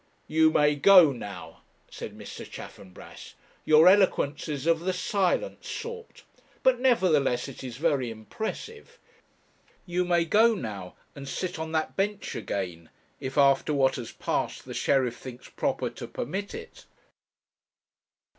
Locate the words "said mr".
1.87-2.43